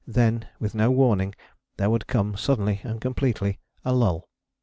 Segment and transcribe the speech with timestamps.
[0.07, 1.35] Then, with no warning,
[1.77, 4.27] there would come, suddenly and completely, a lull.